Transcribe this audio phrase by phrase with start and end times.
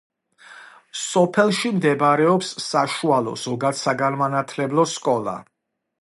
[1.01, 5.37] სოფელში მდებარეობს საშუალო ზოგადსაგანმანათლებლო სკოლა.